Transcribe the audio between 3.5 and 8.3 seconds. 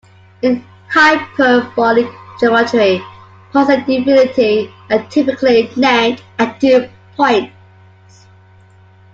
points at infinity are typically named ideal points.